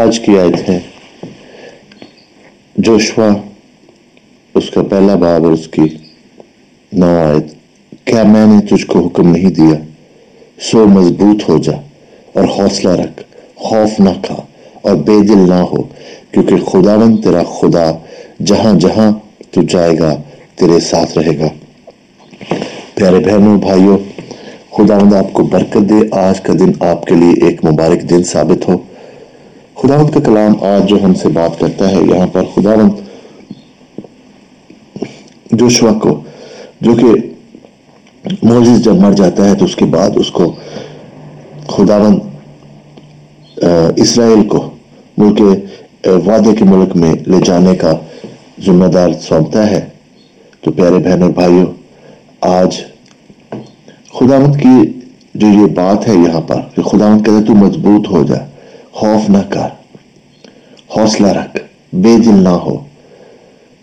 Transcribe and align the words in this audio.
آج 0.00 0.20
کی 0.20 0.38
آیت 0.38 0.68
ہے۔ 0.68 0.78
جوشوا، 2.76 3.28
اس 4.54 4.70
کا 4.70 4.82
پہلا 4.82 5.14
باب 5.14 5.44
اور 5.44 5.52
اس 5.52 5.68
کی 5.68 5.82
نو 6.92 7.18
آیت۔ 7.18 7.54
کیا 8.04 8.22
میں 8.22 8.46
نے 8.46 8.76
تجھ 8.76 8.86
کو 8.86 9.06
حکم 9.06 9.32
نہیں 9.32 9.50
دیا؟ 9.50 9.74
سو 10.60 10.86
مضبوط 10.86 11.48
ہو 11.48 11.58
جا 11.58 11.72
اور 12.32 12.44
حوصلہ 12.44 12.88
رکھ۔ 12.88 13.22
خوف 13.54 14.00
نہ 14.00 14.10
کھا 14.22 14.36
اور 14.82 14.96
بے 14.96 15.22
دل 15.22 15.48
نہ 15.48 15.54
ہو، 15.54 15.82
کیونکہ 16.30 16.56
خداون 16.56 17.16
تیرا 17.16 17.42
خدا 17.42 17.92
جہاں 18.44 18.78
جہاں 18.78 19.10
تو 19.50 19.62
جائے 19.62 19.98
گا، 19.98 20.16
تیرے 20.56 20.80
ساتھ 20.80 21.18
رہے 21.18 21.38
گا۔ 21.38 21.48
پیارے 22.94 23.18
بہنوں، 23.18 23.58
بھائیوں، 23.58 23.98
خداوند 24.70 25.14
آپ 25.14 25.32
کو 25.32 25.42
برکت 25.42 25.90
دے۔ 25.90 25.94
آج 26.10 26.40
کا 26.40 26.52
دن 26.52 26.72
آپ 26.80 27.04
کے 27.04 27.14
لیے 27.14 27.46
ایک 27.46 27.64
مبارک 27.64 28.10
دن 28.10 28.22
ثابت 28.22 28.68
ہو۔ 28.68 28.78
خداوند 29.86 30.10
کا 30.10 30.20
کلام 30.20 30.54
آج 30.64 30.88
جو 30.90 30.96
ہم 31.02 31.12
سے 31.14 31.28
بات 31.28 31.58
کرتا 31.58 31.88
ہے، 31.90 31.98
یہاں 32.02 32.26
پر 32.32 32.44
خداوند 32.54 32.92
جوشوا 35.58 35.92
کو، 36.02 36.10
جو 36.80 36.94
کہ 36.94 37.10
موزیز 38.42 38.78
جب 38.84 38.94
مر 39.02 39.12
جاتا 39.12 39.48
ہے 39.48 39.54
تو 39.54 39.64
اس 39.64 39.76
کے 39.76 39.84
بعد 39.94 40.16
اس 40.20 40.30
کو 40.38 40.44
خداوند 41.68 42.18
اسرائیل 43.96 44.42
کو 44.48 44.60
ملک 45.18 45.40
وعدے 46.26 46.54
کے 46.58 46.64
ملک 46.64 46.96
میں 46.96 47.14
لے 47.26 47.40
جانے 47.44 47.76
کا 47.76 47.92
ذمہ 48.66 48.88
دار 48.94 49.10
سونپتا 49.28 49.62
ہے۔ 49.70 49.80
تو 50.60 50.72
پیارے 50.72 50.98
بہن 50.98 51.22
اور 51.22 51.30
بھائیوں، 51.30 51.66
آج 52.58 52.80
خداوند 54.18 54.60
کی 54.62 54.76
جو 55.34 55.46
یہ 55.60 55.66
بات 55.74 56.08
ہے 56.08 56.14
یہاں 56.16 56.44
پر 56.48 56.60
کہ 56.74 56.82
خداوند 56.82 57.24
کہتا 57.26 57.38
ہے 57.38 57.44
تو 57.44 57.54
مضبوط 57.64 58.10
ہو 58.10 58.22
جا، 58.24 58.44
خوف 58.92 59.30
نہ 59.30 59.42
کر۔ 59.50 59.74
حوصلہ 60.96 61.26
رکھ، 61.26 61.56
بے 61.92 62.16
دل 62.16 62.42
نہ 62.44 62.48
ہو۔ 62.48 62.76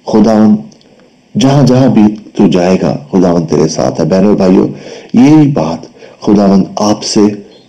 خداوند، 0.07 0.55
جہاں 1.39 1.63
جہاں 1.63 1.87
بھی 1.87 2.03
تو 2.35 2.47
جائے 2.47 2.77
گا، 2.81 2.97
خداوند 3.11 3.45
تیرے 3.47 3.67
ساتھ 3.67 3.99
ہے۔ 3.99 4.05
بہنوں 4.05 4.35
بھائیوں، 4.35 4.67
یہی 5.13 5.47
بات 5.51 5.81
خداوند 6.21 6.63
آپ 6.75 7.03
سے، 7.03 7.21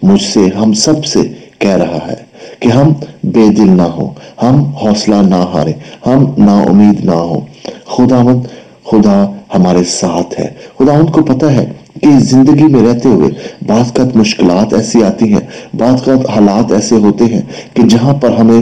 مجھ 0.02 0.22
سے، 0.22 0.41
ہم 0.56 0.72
سب 0.72 1.04
سے 1.04 1.20
کہہ 1.58 1.77
رہا 1.77 2.06
ہے 2.06 2.22
کہ 2.60 2.69
ہم 2.69 2.92
بے 3.24 3.48
دل 3.48 3.70
نہ 3.77 3.82
ہو 3.82 4.12
ہم 4.42 4.64
حوصلہ 4.64 5.14
نہ 5.14 5.34
ہارے 5.34 5.72
ہم 6.06 6.24
نا 6.38 6.62
امید 6.62 7.04
نہ 7.04 7.19
ہو 7.28 7.41
خداوند، 7.84 8.42
خدا 8.84 9.16
ہمارے 9.54 9.84
ساتھ 9.84 10.41
ہے۔ 10.41 10.48
خداوند 10.78 11.10
کو 11.10 11.22
پتہ 11.22 11.47
ہے 11.47 11.72
کہ 12.02 12.19
زندگی 12.19 12.62
میں 12.62 12.82
رہتے 12.86 13.08
ہوئے 13.08 13.30
بعض 13.66 13.92
قد 13.92 14.16
مشکلات 14.16 14.74
ایسی 14.74 15.04
آتی 15.04 15.32
ہیں، 15.32 15.47
بعض 15.74 16.02
قد 16.04 16.26
حالات 16.26 16.72
ایسے 16.72 16.97
ہوتے 16.97 17.24
ہیں 17.24 17.42
کہ 17.74 17.82
جہاں 17.82 18.14
پر 18.14 18.30
ہمیں 18.30 18.60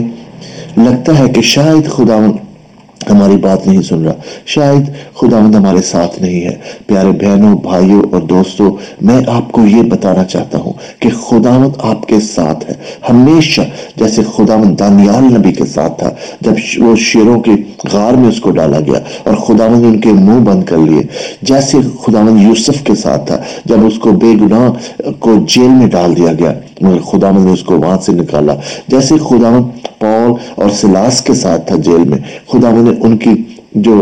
لگتا 0.77 1.17
ہے 1.17 1.27
کہ 1.33 1.41
شاید 1.41 1.87
خداون 1.87 2.31
ہماری 3.11 3.35
بات 3.35 3.67
نہیں 3.67 3.81
سن 3.81 4.05
رہا۔ 4.05 4.13
شاید 4.45 5.15
خداوند 5.15 5.55
ہمارے 5.55 5.81
ساتھ 5.81 6.21
نہیں 6.21 6.41
ہے۔ 6.41 6.55
پیارے 6.85 7.11
بہنوں، 7.11 7.57
بھائیوں 7.57 8.01
اور 8.11 8.21
دوستوں، 8.21 8.71
میں 9.01 9.21
آپ 9.27 9.51
کو 9.51 9.61
یہ 9.65 9.81
بتانا 9.81 10.23
چاہتا 10.23 10.57
ہوں 10.57 10.73
کہ 10.99 11.09
خداوند 11.09 11.71
آپ 11.77 12.07
کے 12.07 12.19
ساتھ 12.19 12.69
ہے۔ 12.69 12.75
ہمیشہ 13.09 13.61
جیسے 13.95 14.21
خداوند 14.35 14.79
دانیال 14.79 15.23
نبی 15.23 15.51
کے 15.51 15.65
ساتھ 15.65 15.99
تھا، 15.99 16.09
جب 16.41 16.53
وہ 16.77 16.95
شیروں 16.95 17.41
کے 17.41 17.51
غار 17.93 18.13
میں 18.13 18.29
اس 18.29 18.39
کو 18.39 18.51
ڈالا 18.51 18.79
گیا 18.79 18.99
اور 19.23 19.33
خداوند 19.33 19.85
ان 19.85 19.99
کے 19.99 20.09
منہ 20.09 20.39
بند 20.39 20.63
کر 20.63 20.77
لیے۔ 20.77 21.01
جیسے 21.41 21.77
خداوند 22.03 22.41
یوسف 22.41 22.83
کے 22.83 22.95
ساتھ 22.95 23.27
تھا، 23.27 23.37
جب 23.65 23.85
اس 23.85 23.99
کو 23.99 24.11
بے 24.11 24.33
گناہ 24.41 24.69
کو 25.19 25.35
جیل 25.47 25.69
میں 25.69 25.87
ڈال 25.87 26.17
دیا 26.17 26.33
گیا، 26.33 26.53
مگر 26.81 26.99
خداوند 27.01 27.45
نے 27.45 27.51
اس 27.51 27.63
کو 27.63 27.77
وہاں 27.77 27.97
سے 28.01 28.11
نکالا۔ 28.11 28.55
جیسے 28.87 29.15
خداوند 29.17 29.87
پول 29.99 30.31
اور 30.55 30.69
سلاس 30.69 31.21
کے 31.21 31.33
ساتھ 31.33 31.67
تھا 31.67 31.75
جیل 31.75 32.03
میں 32.09 32.17
خداوند 32.51 32.87
نے 32.87 32.92
ان 32.99 33.17
کی 33.17 33.43
جو 33.71 34.01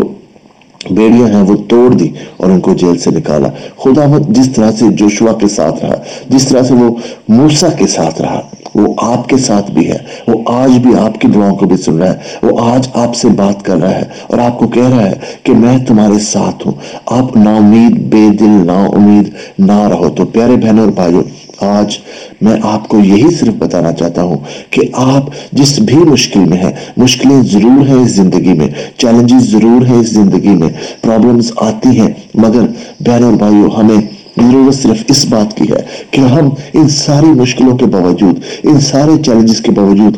بیڑیاں 0.90 1.28
ہیں 1.28 1.42
وہ 1.42 1.56
توڑ 1.68 1.94
دی 1.94 2.08
اور 2.36 2.50
ان 2.50 2.60
کو 2.60 2.74
جیل 2.74 2.98
سے 2.98 3.10
نکالا۔ 3.10 3.48
خدا 3.82 4.18
جس 4.28 4.52
طرح 4.52 4.72
سے 4.72 4.84
جوشوا 4.88 5.32
کے 5.32 5.48
ساتھ 5.48 5.84
رہا، 5.84 5.94
جس 6.28 6.48
طرح 6.48 6.62
سے 6.62 6.74
وہ 6.74 6.94
موسیٰ 7.28 7.70
کے 7.78 7.86
ساتھ 7.86 8.22
رہا، 8.22 8.40
وہ 8.74 8.94
آپ 8.98 9.28
کے 9.28 9.36
ساتھ 9.36 9.70
بھی 9.70 9.90
ہے، 9.90 9.98
وہ 10.28 10.42
آج 10.46 10.70
بھی 10.70 10.90
آپ 10.98 11.20
کی 11.20 11.28
دعاوں 11.28 11.56
کو 11.56 11.66
بھی 11.66 11.76
سن 11.76 11.98
رہا 11.98 12.12
ہے، 12.12 12.18
وہ 12.42 12.60
آج 12.60 12.88
آپ 12.94 13.14
سے 13.14 13.28
بات 13.28 13.64
کر 13.64 13.76
رہا 13.76 13.90
ہے 13.90 14.04
اور 14.26 14.38
آپ 14.38 14.58
کو 14.58 14.68
کہہ 14.68 14.88
رہا 14.88 15.06
ہے 15.06 15.12
کہ 15.42 15.52
میں 15.52 15.78
تمہارے 15.78 16.18
ساتھ 16.18 16.66
ہوں۔ 16.66 16.74
آپ 17.06 17.36
نا 17.36 17.56
امید 17.56 17.98
بے 17.98 18.28
دل 18.40 18.66
نا 18.66 18.84
امید 18.84 19.30
نہ 19.58 19.88
رہو۔ 19.88 20.08
تو 20.08 20.24
پیارے 20.24 20.56
بہنوں 20.56 20.84
اور 20.84 20.92
بھائیوں 20.92 21.22
آج 21.62 21.98
میں 22.40 22.56
آپ 22.62 22.88
کو 22.88 22.98
یہی 22.98 23.34
صرف 23.34 23.54
بتانا 23.58 23.92
چاہتا 23.92 24.22
ہوں 24.22 24.38
کہ 24.70 24.82
آپ 24.94 25.30
جس 25.52 25.78
بھی 25.80 25.96
مشکل 26.10 26.44
میں 26.48 26.58
ہیں، 26.58 26.72
مشکلیں 26.96 27.40
ضرور 27.42 27.86
ہیں 27.88 28.02
اس 28.04 28.10
زندگی 28.14 28.52
میں، 28.52 28.68
چیلنجز 28.96 29.50
ضرور 29.50 29.86
ہیں 29.86 30.00
اس 30.00 30.10
زندگی 30.10 30.54
میں 30.54 30.68
پرابلمز 31.02 31.52
آتی 31.60 31.98
ہیں، 32.00 32.08
مگر 32.34 32.66
بہن 33.00 33.24
اور 33.24 33.32
بھائیوں 33.32 33.70
ہمیں 33.70 34.00
ضرورت 34.38 34.74
صرف 34.74 35.04
اس 35.08 35.24
بات 35.28 35.56
کی 35.56 35.64
ہے 35.70 35.82
کہ 36.10 36.20
ہم 36.34 36.48
ان 36.72 36.88
ساری 36.88 37.30
مشکلوں 37.40 37.76
کے 37.78 37.86
باوجود، 37.86 38.38
ان 38.62 38.80
سارے 38.80 39.22
چیلنجز 39.22 39.60
کے 39.60 39.70
باوجود 39.70 40.16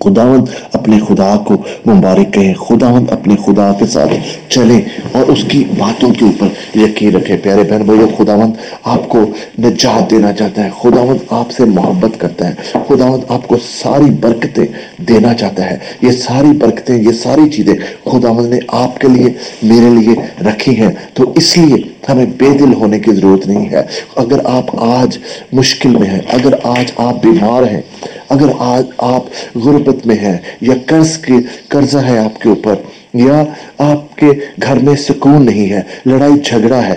خداوند 0.00 0.48
اپنے 0.72 0.98
خدا 1.08 1.36
کو 1.44 1.54
مبارک 1.86 2.34
کہیں 2.34 2.54
خداوند 2.54 3.10
اپنے 3.10 3.34
خدا 3.46 3.72
کے 3.78 3.86
ساتھ 3.86 4.12
چلے 4.48 4.80
اور 5.12 5.22
اس 5.22 5.44
کی 5.44 5.64
باتوں 5.78 6.10
کے 6.10 6.24
اوپر 6.24 6.78
یقین 6.78 7.16
رکھے۔ 7.16 7.36
پیارے 7.36 7.62
بہن 7.62 7.82
بھائی 7.82 8.00
خداوند 8.18 8.52
آپ 8.84 9.08
کو 9.08 9.18
نجات 9.58 10.10
دینا 10.10 10.32
چاہتا 10.32 10.64
ہے، 10.64 10.70
خداوند 10.82 11.18
آپ 11.30 11.50
سے 11.50 11.64
محبت 11.64 12.20
کرتا 12.20 12.48
ہے، 12.48 12.54
خداوند 12.72 13.22
آپ 13.28 13.48
کو 13.48 13.56
ساری 13.82 14.04
برکتیں 14.04 14.66
دینا 15.02 15.34
چاہتا 15.34 15.70
ہے۔ 15.70 15.78
یہ 16.02 16.10
ساری 16.10 16.58
برکتیں، 16.58 16.96
یہ 16.96 17.12
ساری 17.12 17.50
چیزیں 17.50 17.74
خداوند 18.04 18.46
نے 18.46 18.58
آپ 18.68 18.98
کے 18.98 19.08
لیے، 19.08 19.26
میرے 19.62 20.00
لیے 20.00 20.44
رکھی 20.48 20.80
ہیں۔ 20.80 20.90
تو 21.14 21.32
اس 21.34 21.58
لیے 21.58 21.76
ہمیں 22.08 22.26
بے 22.26 22.50
دل 22.58 22.74
ہونے 22.74 22.98
کی 22.98 23.12
ضرورت 23.12 23.46
نہیں 23.46 23.68
ہے۔ 23.68 23.82
اگر 24.16 24.38
آپ 24.44 24.64
آج 24.72 25.18
مشکل 25.52 25.88
میں 25.88 26.08
ہیں، 26.08 26.20
اگر 26.28 26.52
آج 26.62 26.92
آپ 26.96 27.22
بیمار 27.22 27.62
ہیں 27.62 27.80
اگر 28.30 28.50
آج 28.58 28.84
آپ 28.98 29.56
غربت 29.64 30.06
میں 30.06 30.16
ہیں 30.18 30.36
یا 30.60 30.74
قرض 30.86 31.16
کے 31.18 31.34
قرضہ 31.68 31.98
ہے 31.98 32.18
آپ 32.18 32.40
کے 32.40 32.48
اوپر، 32.48 32.74
یا 33.14 33.42
آپ 33.78 34.16
کے 34.16 34.30
گھر 34.62 34.78
میں 34.82 34.94
سکون 35.06 35.46
نہیں 35.46 35.70
ہے، 35.70 35.80
لڑائی 36.06 36.38
جھگڑا 36.44 36.82
ہے 36.86 36.96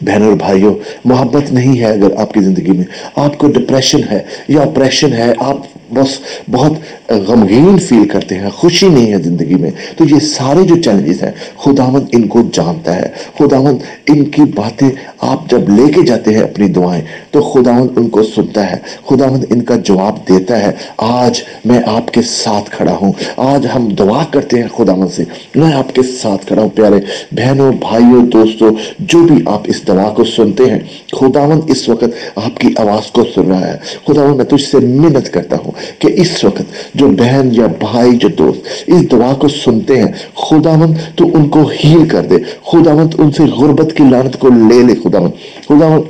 بہن 0.00 0.22
اور 0.22 0.32
بھائیوں، 0.38 0.74
محبت 1.04 1.52
نہیں 1.52 1.78
ہے 1.80 1.90
اگر 1.90 2.16
آپ 2.20 2.32
کی 2.34 2.40
زندگی 2.40 2.76
میں، 2.76 2.84
آپ 3.16 3.38
کو 3.38 3.48
ڈپریشن 3.48 4.00
ہے 4.10 4.22
یا 4.48 4.62
اپریشن 4.62 5.12
ہے، 5.12 5.32
آپ 5.38 5.56
بس 5.90 6.18
بہت 6.50 6.72
غمگین 7.10 7.78
فیل 7.78 8.08
کرتے 8.08 8.34
ہیں، 8.34 8.50
خوشی 8.50 8.88
نہیں 8.88 9.12
ہے 9.12 9.18
زندگی 9.18 9.54
میں۔ 9.54 9.70
تو 9.96 10.04
یہ 10.04 10.18
سارے 10.20 10.62
جو 10.62 10.82
چیلنجز 10.82 11.22
ہیں، 11.22 11.30
خداوند 11.58 12.06
ان 12.12 12.28
کو 12.28 12.42
جانتا 12.52 12.96
ہے۔ 12.96 13.08
خداوند 13.38 13.78
ان 14.06 14.24
کی 14.24 14.42
باتیں 14.42 14.90
آپ 15.20 15.50
جب 15.50 15.68
لے 15.68 15.92
کے 15.92 16.02
جاتے 16.02 16.34
ہیں 16.34 16.40
اپنی 16.40 16.68
دعائیں، 16.68 17.04
تو 17.30 17.40
خداوند 17.40 17.98
ان 17.98 18.08
کو 18.08 18.22
سنتا 18.22 18.70
ہے۔ 18.70 18.76
خداوند 19.08 19.44
ان 19.50 19.62
کا 19.62 19.74
جواب 19.76 20.28
دیتا 20.28 20.60
ہے۔ 20.60 20.72
آج 20.96 21.42
میں 21.64 21.80
آپ 21.86 22.10
کے 22.10 22.22
ساتھ 22.22 22.70
کھڑا 22.70 22.96
ہوں۔ 23.02 23.12
آج 23.36 23.66
ہم 23.74 23.88
دعا 23.88 24.24
کرتے 24.30 24.62
ہیں 24.62 24.68
خداوند 24.76 25.12
سے۔ 25.12 25.24
میں 25.54 25.72
آپ 25.72 25.94
کے 25.94 26.02
ساتھ 26.02 26.46
کھڑا 26.46 26.62
ہوں، 26.62 26.68
پیارے 26.68 26.96
بہنوں، 27.32 27.72
بھائیوں، 27.72 28.26
دوستوں، 28.26 28.70
جو 28.98 29.18
بھی 29.18 29.42
آپ 29.46 29.60
اس 29.64 29.88
دعا 29.88 30.10
کو 30.10 30.24
سنتے 30.24 30.64
ہیں، 30.64 30.78
خداوند 31.12 31.60
اس 31.68 31.88
وقت 31.88 32.36
آپ 32.36 32.60
کی 32.60 32.68
آواز 32.76 33.10
کو 33.10 33.24
سن 33.34 33.48
رہا 33.48 33.72
ہے۔ 33.72 33.78
خداوند، 34.06 34.36
میں 34.36 34.44
تجھ 34.44 34.64
سے 34.64 34.78
منت 34.78 35.32
کرتا 35.32 35.56
ہوں۔ 35.56 35.72
کہ 35.98 36.08
اس 36.14 36.44
وقت 36.44 36.62
جو 36.94 37.08
بہن 37.08 37.48
یا 37.52 37.66
بھائی 37.66 38.16
جو 38.16 38.28
دوست 38.28 38.60
اس 38.86 39.10
دعا 39.10 39.32
کو 39.32 39.48
سنتے 39.48 40.02
ہیں، 40.02 40.12
خداوند 40.34 40.96
تو 41.16 41.24
ان 41.34 41.48
کو 41.48 41.70
ہیل 41.84 42.08
کر 42.08 42.22
دے۔ 42.22 42.36
خداوند 42.66 43.14
ان 43.18 43.30
سے 43.32 43.42
غربت 43.42 43.96
کی 43.96 44.04
لانت 44.10 44.38
کو 44.38 44.48
لے 44.48 44.82
لے، 44.82 44.94
خداوند۔ 45.04 45.32
خداوند 45.68 46.02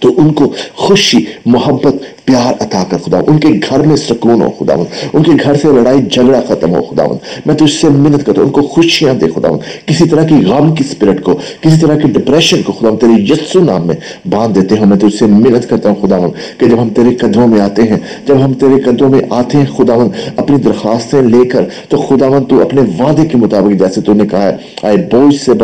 تو 0.00 0.08
ان 0.16 0.32
کو 0.32 0.52
خوشی، 0.74 1.18
محبت 1.46 2.17
پیار 2.28 2.62
عطا 2.62 2.82
کر 2.90 2.98
خدا 3.04 3.18
ان 3.26 3.38
کے 3.38 3.48
گھر 3.68 3.86
میں 3.88 3.96
سکون 3.96 4.42
ہو 4.42 4.50
خدا 4.58 4.74
ان 5.12 5.22
کے 5.22 5.32
گھر 5.44 5.54
سے 5.54 5.68
لڑائی 5.72 6.00
جھگڑا 6.10 6.40
ختم 6.48 6.74
ہو 6.74 6.82
خدا 6.82 7.04
میں 7.46 7.54
تجھ 7.54 7.72
سے 7.72 7.88
منت 7.88 8.24
کرتا 8.26 8.40
ہوں، 8.40 8.46
ان 8.46 8.52
کو 8.52 8.62
خوشیاں 8.72 9.14
دے 9.14 9.26
خدا 9.34 9.48
کسی 9.86 10.08
طرح 10.08 10.26
کی 10.26 10.44
غم 10.44 10.74
کی 10.74 10.84
سپرٹ 10.84 11.22
کو، 11.24 11.34
کسی 11.60 11.80
طرح 11.80 11.98
کی 11.98 12.08
ڈپریشن 12.12 12.62
کو 12.62 12.72
خدا 12.72 12.94
تیری 13.00 13.22
یسو 13.30 13.60
نام 13.64 13.86
میں 13.86 13.96
باندھ 14.30 14.54
دیتے 14.54 14.74
ہیں۔ 14.74 14.86
میں 14.86 14.96
تجھ 14.96 15.16
سے 15.18 15.26
منت 15.26 15.68
کرتا 15.70 15.88
ہوں 15.88 15.96
خدا 16.02 16.18
کہ 16.58 16.66
جب 16.66 16.82
ہم 16.82 16.88
تیرے 16.96 17.14
قدموں 17.14 17.46
میں 17.48 17.60
آتے 17.60 17.82
ہیں، 17.82 17.98
جب 18.26 18.44
ہم 18.44 18.52
تیرے 18.60 18.80
قدموں 18.80 19.10
میں 19.10 19.20
آتے 19.30 19.58
ہیں 19.58 19.66
خدا 19.76 19.94
اپنی 20.36 20.56
درخواستیں 20.62 21.20
لے 21.22 21.44
کر، 21.48 21.64
تو 21.88 21.96
خدا 22.08 22.28
تو 22.48 22.60
اپنے 22.62 22.82
وعدے 22.98 23.26
کے 23.26 23.36
مطابق 23.36 23.78
جیسے 23.80 24.00
تو 24.00 24.12
نے 24.12 24.26
کہا 24.30 24.42
ہے، 24.42 24.56
آئے 24.82 24.96
بوجھ 25.12 25.34
سے 25.36 25.54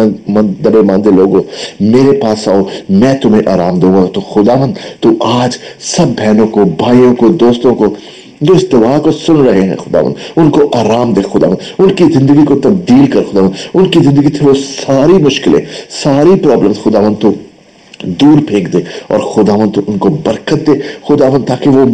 دبے 0.65 0.83
ماندے 0.83 1.11
لوگوں، 1.11 1.43
میرے 1.93 2.13
پاس 2.21 2.49
آؤ، 2.49 2.63
میں 3.01 3.15
تمہیں 3.23 3.49
آرام 3.49 3.79
دوں 3.81 3.93
گا۔ 3.95 4.05
تو 4.15 4.21
خدا 4.33 4.55
تو 5.01 5.11
آج 5.41 5.57
سب 5.93 6.09
بہنوں 6.19 6.47
کو، 6.55 6.65
بھائیوں 6.79 7.15
کو، 7.15 7.29
دوستوں 7.45 7.75
کو 7.75 7.95
جو 8.41 8.55
اس 8.55 8.65
دعا 8.73 8.99
کو 9.03 9.13
سن 9.13 9.37
رہے 9.37 9.63
ہیں 9.63 9.77
خدا 9.77 10.01
ان 10.37 10.51
کو 10.51 10.69
آرام 10.75 11.13
دے 11.15 11.23
خدا 11.33 11.49
ان 11.79 11.95
کی 11.97 12.05
زندگی 12.13 12.45
کو 12.47 12.59
تبدیل 12.63 13.07
کر 13.11 13.23
خدا 13.31 13.47
ان 13.75 13.89
کی 13.91 14.01
زندگی 14.05 14.31
تھی 14.33 14.47
وہ 14.47 14.55
ساری 14.85 15.23
مشکلیں، 15.23 15.61
ساری 16.03 16.41
پرابلمز 16.43 16.83
خدا 16.85 17.09
تو 17.21 17.33
دور 18.21 18.39
پھینک 18.49 18.73
دے 18.73 18.79
اور 19.07 19.21
خداون 19.33 19.71
تو 19.73 19.81
ان 19.87 19.99
کو 19.99 20.09
برکت 20.25 20.67
دے۔ 20.67 20.73
خداون 21.09 21.43
تاکہ 21.43 21.71
وہ 21.71 21.85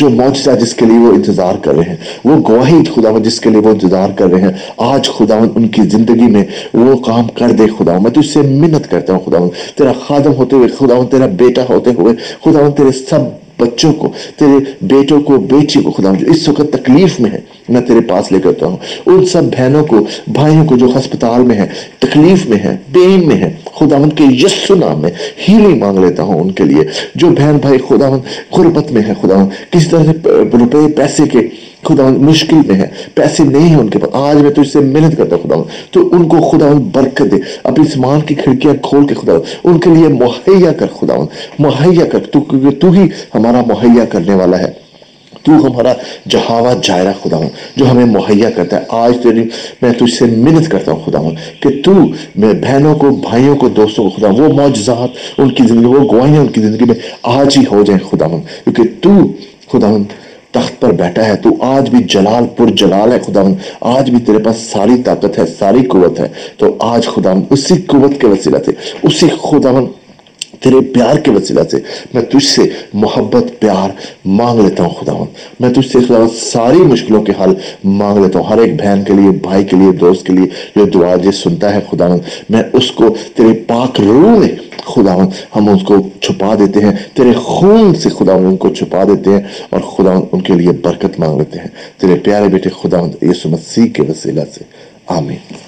جو 0.00 0.10
معجزہ 0.10 0.50
جس 0.60 0.74
کے 0.74 0.86
لیے 0.86 0.98
وہ 0.98 1.12
انتظار 1.12 1.54
کر 1.62 1.74
رہے 1.74 1.88
ہیں، 1.88 1.96
وہ 2.24 2.36
گواہی 2.48 2.82
خداون 2.94 3.22
جس 3.22 3.40
کے 3.40 3.50
لیے 3.50 3.60
وہ 3.60 3.70
انتظار 3.70 4.10
کر 4.18 4.30
رہے 4.30 4.40
ہیں، 4.40 4.52
آج 4.92 5.08
خداون 5.16 5.48
ان 5.54 5.68
کی 5.68 5.82
زندگی 5.96 6.30
میں 6.34 6.44
وہ 6.74 6.96
کام 7.06 7.26
کر 7.34 7.52
دے 7.58 7.66
خداون 7.78 8.02
میں 8.02 8.10
تو 8.10 8.20
اس 8.20 8.32
سے 8.34 8.42
منت 8.62 8.90
کرتا 8.90 9.12
ہوں 9.12 9.20
خداون 9.26 9.48
تیرا 9.76 9.92
خادم 10.06 10.34
ہوتے 10.38 10.56
ہوئے 10.56 10.68
خداون 10.78 11.06
تیرا 11.06 11.26
بیٹا 11.42 11.62
ہوتے 11.68 11.90
ہوئے 11.98 12.14
خداون 12.44 12.72
تیرے 12.72 12.92
سب 12.92 13.22
بچوں 13.58 13.92
کو، 13.92 14.12
تیرے 14.36 14.58
بیٹوں 14.82 15.20
کو، 15.20 15.38
بیٹی 15.38 15.80
کو، 15.80 15.90
خدا 15.90 16.12
جو 16.20 16.26
اس 16.26 16.48
وقت 16.48 16.72
تکلیف 16.72 17.20
میں 17.20 17.30
ہے، 17.30 17.40
میں 17.68 17.80
تیرے 17.80 18.00
پاس 18.00 18.32
لے 18.32 18.40
کرتا 18.40 18.66
ہوں 18.66 18.76
ان 19.06 19.24
سب 19.26 19.42
بہنوں 19.44 19.84
کو، 19.84 19.96
بھائیوں 20.28 20.64
کو 20.64 20.76
جو 20.76 20.86
ہسپتال 20.86 21.42
میں 21.42 21.56
ہیں، 21.56 21.66
تکلیف 21.98 22.46
میں 22.46 22.58
ہیں 22.58 22.76
پین 22.92 23.26
میں 23.28 23.36
ہیں 23.36 23.50
خداوند 23.74 24.12
کے 24.12 24.24
یسو 24.24 24.74
نام 24.74 25.00
میں 25.00 25.10
ہیلی 25.48 25.74
مانگ 25.74 25.98
لیتا 25.98 26.22
ہوں 26.22 26.40
ان 26.40 26.50
کے 26.50 26.64
لیے۔ 26.64 26.84
جو 27.14 27.28
بہن 27.28 27.56
بھائی 27.60 27.78
خداوند 27.88 28.54
غربت 28.56 28.92
میں 28.92 29.02
ہے 29.08 29.12
خداوند 29.22 29.72
کسی 29.72 29.86
طرح 29.90 30.04
سے 30.04 30.28
روپے، 30.58 30.92
پیسے 30.92 31.22
کے 31.26 31.38
خدا 31.84 32.08
مشکل 32.08 32.56
میں 32.66 32.74
ہے، 32.74 32.86
پیسے 33.14 33.44
نہیں 33.44 33.68
ہیں 33.68 33.76
ان 33.76 33.88
کے 33.88 33.98
پاس۔ 33.98 34.10
آج 34.12 34.42
میں 34.42 34.50
تو 34.50 34.62
اس 34.62 34.72
سے 34.72 34.80
محنت 34.80 35.16
کرتا 35.16 35.36
ہوں 35.36 35.42
خدا 35.42 35.62
تو 35.90 36.08
ان 36.12 36.28
کو 36.28 36.40
خدا 36.40 36.66
برکت 36.92 37.32
دے۔ 37.32 37.36
اپنی 37.62 37.86
سمان 37.86 38.20
کی 38.20 38.34
کھڑکیاں 38.34 38.74
کھول 38.82 39.06
کے 39.06 39.14
خدا 39.14 39.32
ان 39.64 39.80
کے 39.80 39.90
لیے 39.90 40.08
مہیا 40.08 40.72
کر 40.72 40.86
خدا 40.86 41.14
مہیا 41.58 42.04
کر 42.04 42.18
تو، 42.18 42.40
کیونکہ 42.40 42.70
تو 42.70 42.90
ہی 42.90 43.08
ہمارا 43.34 43.60
مہیا 43.66 44.04
کرنے 44.04 44.34
والا 44.34 44.58
ہے۔ 44.58 44.88
تو 45.42 45.52
ہمارا 45.52 45.92
جہاوا 46.28 46.72
جائرہ 46.82 47.12
خدا 47.22 47.36
ہوں 47.36 47.48
جو 47.76 47.90
ہمیں 47.90 48.04
مہیا 48.04 48.50
کرتا 48.50 48.76
ہے۔ 48.76 48.82
آج 48.88 49.12
تیری 49.22 49.36
یعنی 49.36 49.48
میں 49.82 49.92
تو 49.92 50.04
اس 50.04 50.18
سے 50.18 50.24
منت 50.24 50.68
کرتا 50.68 50.92
ہوں 50.92 51.00
خدا 51.06 51.18
ہوں 51.18 51.30
کہ 51.60 51.82
تو 51.84 51.92
میں 52.36 52.52
بہنوں 52.54 52.94
کو، 52.94 53.10
بھائیوں 53.10 53.56
کو، 53.56 53.68
دوستوں 53.68 54.04
کو 54.04 54.10
خدا 54.10 54.28
ہوں 54.28 54.38
وہ 54.38 54.52
معجزات، 54.52 55.08
ان 55.38 55.50
کی 55.50 55.62
زندگی، 55.66 55.86
وہ 55.86 56.12
گوائیاں 56.12 56.40
ان 56.40 56.48
کی 56.48 56.60
زندگی 56.60 56.84
میں 56.84 56.94
آج 57.22 57.58
ہی 57.58 57.64
ہو 57.72 57.82
جائیں 57.82 58.08
خدا 58.10 58.26
ہوں 58.26 58.42
کیونکہ 58.64 58.82
تو 59.00 59.10
خدا 59.72 59.86
ہوں 59.86 60.04
تخت 60.52 60.80
پر 60.80 60.92
بیٹھا 60.92 61.24
ہے 61.26 61.36
تو 61.36 61.50
آج 61.60 61.88
بھی 61.90 62.02
جلال 62.04 62.46
پر 62.56 62.66
جلال 62.70 63.12
ہے 63.12 63.18
خدا 63.18 63.42
آج 63.94 64.10
بھی 64.10 64.20
تیرے 64.20 64.38
پاس 64.38 64.58
ساری 64.72 65.02
طاقت 65.02 65.38
ہے، 65.38 65.44
ساری 65.58 65.84
قوت 65.84 66.20
ہے۔ 66.20 66.28
تو 66.56 66.76
آج 66.80 67.06
خدا 67.06 67.32
اسی 67.50 67.74
قوت 67.86 68.20
کے 68.20 68.26
وسیلہ 68.26 68.58
سے 68.66 68.72
اسی 69.02 69.28
خدا 69.42 69.78
تیرے 70.60 70.80
پیار 70.94 71.18
کے 71.18 71.30
وسیلہ 71.30 71.60
سے 71.70 71.78
میں 72.14 72.22
تجھ 72.22 72.46
سے 72.46 72.62
محبت، 72.94 73.44
پیار 73.60 73.90
مانگ 74.24 74.60
لیتا 74.60 74.84
ہوں 74.84 74.90
خدا 74.90 75.12
میں 75.60 75.72
تجھ 75.72 75.88
سے 75.92 75.98
خدا 76.08 76.24
ساری 76.52 76.78
مشکلوں 76.92 77.22
کے 77.22 77.32
حل 77.40 77.52
مانگ 77.84 78.18
لیتا 78.18 78.38
ہوں، 78.38 78.46
ہر 78.46 78.58
ایک 78.58 78.74
بہن 78.80 79.02
کے 79.06 79.12
لیے، 79.12 79.30
بھائی 79.42 79.64
کے 79.64 79.76
لیے، 79.76 79.92
دوست 79.92 80.26
کے 80.26 80.32
لیے 80.32 80.46
جو 80.76 80.84
دعا 80.94 81.14
جی 81.16 81.32
سنتا 81.32 81.74
ہے 81.74 81.80
خدا 81.90 82.08
میں 82.50 82.62
اس 82.72 82.90
کو 82.90 83.14
تیرے 83.34 83.52
پاک 83.66 84.00
روح 84.00 84.38
میں 84.38 84.48
خداون 84.94 85.26
ہم 85.56 85.68
اس 85.68 85.82
کو 85.82 85.94
چھپا 86.20 86.54
دیتے 86.58 86.80
ہیں۔ 86.80 86.92
تیرے 87.14 87.32
خون 87.32 87.94
سے 87.94 88.08
خدا 88.08 88.32
ان 88.32 88.56
کو 88.56 88.74
چھپا 88.74 89.04
دیتے 89.04 89.30
ہیں 89.30 89.40
اور 89.70 89.80
خداون 89.80 90.22
ان 90.32 90.40
کے 90.40 90.54
لیے 90.54 90.70
برکت 90.70 91.20
مانگ 91.20 91.38
لیتے 91.38 91.58
ہیں۔ 91.58 92.00
تیرے 92.00 92.14
پیارے 92.14 92.48
بیٹے 92.48 92.70
خدا 92.82 92.98
یسو 93.22 93.48
مسیح 93.48 93.86
کے 93.86 94.02
وسیلہ 94.02 94.40
سے۔ 94.54 94.64
آمین۔ 95.06 95.58